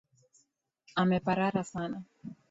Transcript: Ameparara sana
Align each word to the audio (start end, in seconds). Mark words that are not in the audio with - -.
Ameparara 0.95 1.63
sana 1.63 2.03